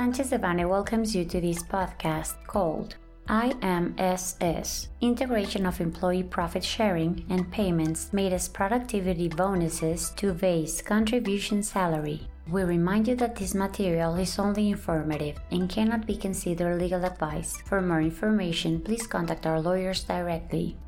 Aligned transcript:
Sanchez 0.00 0.30
Devanny 0.30 0.66
welcomes 0.66 1.14
you 1.14 1.26
to 1.26 1.42
this 1.42 1.62
podcast 1.62 2.32
called 2.46 2.96
IMSS 3.28 4.88
Integration 5.02 5.66
of 5.66 5.78
Employee 5.78 6.22
Profit 6.22 6.64
Sharing 6.64 7.26
and 7.28 7.52
Payments 7.52 8.10
Made 8.10 8.32
as 8.32 8.48
Productivity 8.48 9.28
Bonuses 9.28 10.08
to 10.16 10.32
Base 10.32 10.80
Contribution 10.80 11.62
Salary. 11.62 12.26
We 12.48 12.62
remind 12.62 13.08
you 13.08 13.16
that 13.16 13.36
this 13.36 13.54
material 13.54 14.14
is 14.14 14.38
only 14.38 14.70
informative 14.70 15.36
and 15.50 15.68
cannot 15.68 16.06
be 16.06 16.16
considered 16.16 16.80
legal 16.80 17.04
advice. 17.04 17.60
For 17.66 17.82
more 17.82 18.00
information, 18.00 18.80
please 18.80 19.06
contact 19.06 19.44
our 19.44 19.60
lawyers 19.60 20.02
directly. 20.04 20.78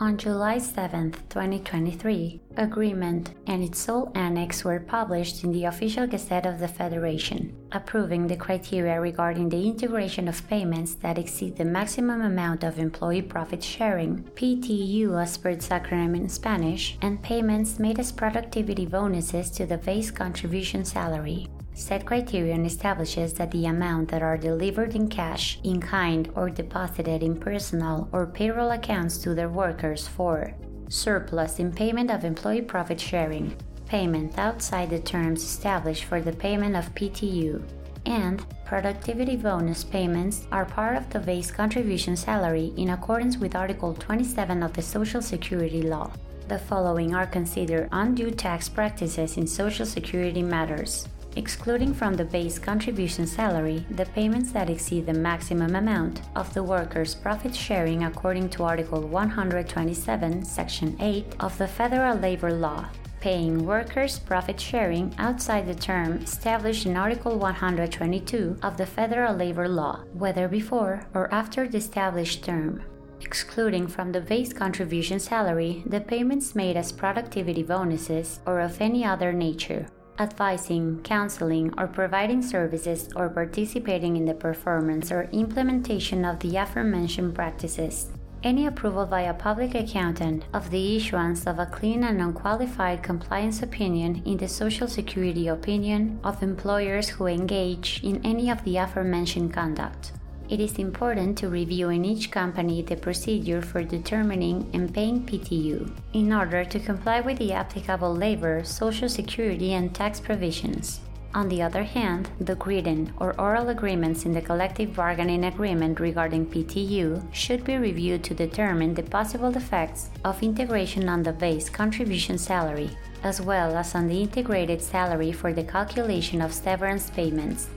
On 0.00 0.16
July 0.16 0.58
7, 0.58 1.10
2023, 1.28 2.40
agreement 2.56 3.34
and 3.48 3.64
its 3.64 3.80
sole 3.80 4.12
annex 4.14 4.62
were 4.62 4.78
published 4.78 5.42
in 5.42 5.50
the 5.50 5.64
official 5.64 6.06
Gazette 6.06 6.46
of 6.46 6.60
the 6.60 6.68
Federation, 6.68 7.52
approving 7.72 8.28
the 8.28 8.36
criteria 8.36 9.00
regarding 9.00 9.48
the 9.48 9.66
integration 9.66 10.28
of 10.28 10.46
payments 10.48 10.94
that 10.94 11.18
exceed 11.18 11.56
the 11.56 11.64
maximum 11.64 12.20
amount 12.20 12.62
of 12.62 12.78
employee 12.78 13.22
profit 13.22 13.60
sharing, 13.60 14.22
PTU 14.36 15.20
as 15.20 15.36
per 15.36 15.48
its 15.48 15.68
acronym 15.68 16.14
in 16.14 16.28
Spanish, 16.28 16.96
and 17.02 17.20
payments 17.20 17.80
made 17.80 17.98
as 17.98 18.12
productivity 18.12 18.86
bonuses 18.86 19.50
to 19.50 19.66
the 19.66 19.78
base 19.78 20.12
contribution 20.12 20.84
salary. 20.84 21.48
Said 21.78 22.04
criterion 22.04 22.66
establishes 22.66 23.34
that 23.34 23.52
the 23.52 23.66
amount 23.66 24.08
that 24.08 24.20
are 24.20 24.36
delivered 24.36 24.96
in 24.96 25.06
cash, 25.06 25.60
in 25.62 25.80
kind, 25.80 26.28
or 26.34 26.50
deposited 26.50 27.22
in 27.22 27.36
personal 27.36 28.08
or 28.10 28.26
payroll 28.26 28.72
accounts 28.72 29.16
to 29.18 29.32
their 29.32 29.48
workers 29.48 30.08
for 30.08 30.52
surplus 30.88 31.60
in 31.60 31.70
payment 31.70 32.10
of 32.10 32.24
employee 32.24 32.62
profit 32.62 33.00
sharing, 33.00 33.56
payment 33.86 34.36
outside 34.40 34.90
the 34.90 34.98
terms 34.98 35.44
established 35.44 36.02
for 36.02 36.20
the 36.20 36.32
payment 36.32 36.74
of 36.74 36.92
PTU, 36.96 37.62
and 38.06 38.44
productivity 38.64 39.36
bonus 39.36 39.84
payments 39.84 40.48
are 40.50 40.64
part 40.64 40.96
of 40.96 41.08
the 41.10 41.20
base 41.20 41.52
contribution 41.52 42.16
salary 42.16 42.72
in 42.76 42.90
accordance 42.90 43.38
with 43.38 43.54
Article 43.54 43.94
27 43.94 44.64
of 44.64 44.72
the 44.72 44.82
Social 44.82 45.22
Security 45.22 45.82
Law. 45.82 46.10
The 46.48 46.58
following 46.58 47.14
are 47.14 47.26
considered 47.26 47.88
undue 47.92 48.32
tax 48.32 48.68
practices 48.68 49.36
in 49.36 49.46
Social 49.46 49.86
Security 49.86 50.42
matters 50.42 51.06
excluding 51.38 51.94
from 51.94 52.14
the 52.14 52.24
base 52.24 52.58
contribution 52.58 53.24
salary 53.24 53.86
the 53.92 54.06
payments 54.06 54.50
that 54.50 54.68
exceed 54.68 55.06
the 55.06 55.14
maximum 55.14 55.76
amount 55.76 56.20
of 56.34 56.52
the 56.52 56.62
worker's 56.62 57.14
profit 57.14 57.54
sharing 57.54 58.02
according 58.02 58.48
to 58.48 58.64
Article 58.64 59.02
127, 59.02 60.44
Section 60.44 60.96
8 61.00 61.36
of 61.38 61.56
the 61.56 61.68
Federal 61.68 62.16
Labor 62.16 62.52
Law, 62.52 62.88
paying 63.20 63.64
workers 63.64 64.18
profit 64.18 64.60
sharing 64.60 65.14
outside 65.18 65.64
the 65.68 65.74
term 65.76 66.14
established 66.18 66.86
in 66.86 66.96
Article 66.96 67.38
122 67.38 68.56
of 68.64 68.76
the 68.76 68.86
Federal 68.86 69.36
Labor 69.36 69.68
Law, 69.68 70.00
whether 70.14 70.48
before 70.48 71.06
or 71.14 71.32
after 71.32 71.68
the 71.68 71.78
established 71.78 72.42
term. 72.42 72.82
Excluding 73.20 73.86
from 73.86 74.10
the 74.10 74.20
base 74.20 74.52
contribution 74.52 75.20
salary 75.20 75.84
the 75.86 76.00
payments 76.00 76.56
made 76.56 76.76
as 76.76 76.90
productivity 76.90 77.62
bonuses 77.62 78.40
or 78.44 78.58
of 78.58 78.80
any 78.80 79.04
other 79.04 79.32
nature 79.32 79.86
advising, 80.18 81.00
counseling, 81.02 81.72
or 81.78 81.86
providing 81.86 82.42
services 82.42 83.08
or 83.14 83.28
participating 83.28 84.16
in 84.16 84.24
the 84.24 84.34
performance 84.34 85.12
or 85.12 85.28
implementation 85.32 86.24
of 86.24 86.38
the 86.40 86.56
aforementioned 86.56 87.34
practices. 87.34 88.08
Any 88.42 88.66
approval 88.66 89.04
by 89.04 89.22
a 89.22 89.34
public 89.34 89.74
accountant 89.74 90.44
of 90.52 90.70
the 90.70 90.96
issuance 90.96 91.46
of 91.46 91.58
a 91.58 91.66
clean 91.66 92.04
and 92.04 92.20
unqualified 92.20 93.02
compliance 93.02 93.62
opinion 93.62 94.22
in 94.24 94.36
the 94.36 94.46
Social 94.46 94.86
Security 94.86 95.48
opinion 95.48 96.20
of 96.22 96.42
employers 96.42 97.08
who 97.08 97.26
engage 97.26 98.00
in 98.04 98.24
any 98.24 98.48
of 98.48 98.62
the 98.64 98.76
aforementioned 98.76 99.52
conduct 99.52 100.12
it 100.50 100.60
is 100.60 100.78
important 100.78 101.36
to 101.36 101.48
review 101.48 101.90
in 101.90 102.04
each 102.04 102.30
company 102.30 102.80
the 102.80 102.96
procedure 102.96 103.60
for 103.60 103.82
determining 103.82 104.68
and 104.72 104.92
paying 104.94 105.20
PTU 105.24 105.90
in 106.14 106.32
order 106.32 106.64
to 106.64 106.80
comply 106.80 107.20
with 107.20 107.38
the 107.38 107.52
applicable 107.52 108.14
labor, 108.14 108.64
social 108.64 109.08
security, 109.08 109.74
and 109.74 109.94
tax 109.94 110.20
provisions. 110.20 111.00
On 111.34 111.48
the 111.50 111.60
other 111.60 111.82
hand, 111.82 112.30
the 112.40 112.56
written 112.56 113.12
or 113.18 113.38
oral 113.38 113.68
agreements 113.68 114.24
in 114.24 114.32
the 114.32 114.40
collective 114.40 114.94
bargaining 114.94 115.44
agreement 115.44 116.00
regarding 116.00 116.46
PTU 116.46 117.22
should 117.32 117.64
be 117.64 117.76
reviewed 117.76 118.24
to 118.24 118.34
determine 118.34 118.94
the 118.94 119.02
possible 119.02 119.54
effects 119.54 120.08
of 120.24 120.42
integration 120.42 121.10
on 121.10 121.22
the 121.22 121.32
base 121.32 121.68
contribution 121.68 122.38
salary, 122.38 122.90
as 123.22 123.42
well 123.42 123.76
as 123.76 123.94
on 123.94 124.08
the 124.08 124.22
integrated 124.22 124.80
salary 124.80 125.30
for 125.30 125.52
the 125.52 125.64
calculation 125.64 126.40
of 126.40 126.54
severance 126.54 127.10
payments 127.10 127.68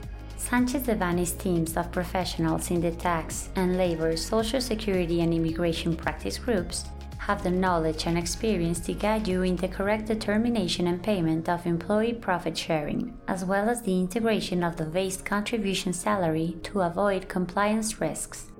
Sanchez 0.42 0.82
Devanny's 0.82 1.32
teams 1.32 1.76
of 1.76 1.92
professionals 1.92 2.70
in 2.72 2.80
the 2.80 2.90
tax 2.90 3.48
and 3.54 3.78
labor, 3.78 4.16
social 4.16 4.60
security, 4.60 5.20
and 5.22 5.32
immigration 5.32 5.96
practice 5.96 6.36
groups 6.36 6.84
have 7.18 7.42
the 7.44 7.50
knowledge 7.50 8.06
and 8.06 8.18
experience 8.18 8.80
to 8.80 8.92
guide 8.92 9.28
you 9.28 9.42
in 9.42 9.54
the 9.56 9.68
correct 9.68 10.06
determination 10.06 10.88
and 10.88 11.00
payment 11.00 11.48
of 11.48 11.64
employee 11.64 12.12
profit 12.12 12.58
sharing, 12.58 13.16
as 13.28 13.44
well 13.44 13.70
as 13.70 13.82
the 13.82 13.98
integration 13.98 14.64
of 14.64 14.76
the 14.76 14.84
base 14.84 15.22
contribution 15.22 15.92
salary 15.92 16.56
to 16.64 16.80
avoid 16.80 17.28
compliance 17.28 18.00
risks. 18.00 18.50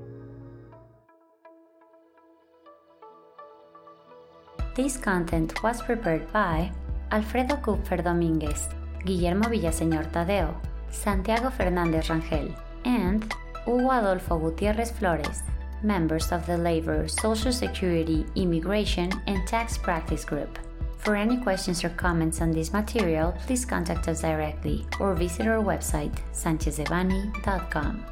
This 4.77 4.97
content 4.97 5.61
was 5.65 5.83
prepared 5.83 6.33
by 6.33 6.71
Alfredo 7.11 7.57
Kupfer 7.57 8.03
Dominguez, 8.03 8.69
Guillermo 9.05 9.49
Villaseñor 9.49 10.11
Tadeo, 10.13 10.55
Santiago 10.93 11.51
Fernández 11.51 12.09
Rangel, 12.09 12.55
and 12.85 13.25
Hugo 13.65 13.91
Adolfo 13.91 14.39
Gutierrez 14.39 14.93
Flores, 14.93 15.43
members 15.83 16.31
of 16.31 16.47
the 16.47 16.57
Labor, 16.57 17.09
Social 17.09 17.53
Security, 17.53 18.25
Immigration, 18.37 19.11
and 19.27 19.47
Tax 19.49 19.77
Practice 19.77 20.25
Group. 20.25 20.59
For 20.99 21.17
any 21.17 21.37
questions 21.39 21.83
or 21.83 21.89
comments 21.91 22.41
on 22.41 22.53
this 22.53 22.73
material, 22.73 23.35
please 23.47 23.65
contact 23.65 24.07
us 24.07 24.21
directly 24.21 24.87
or 25.01 25.15
visit 25.15 25.49
our 25.49 25.63
website, 25.63 26.17
sanchezdevanny.com. 26.33 28.12